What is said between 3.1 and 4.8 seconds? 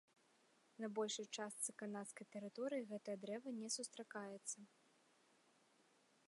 дрэва не сустракаецца.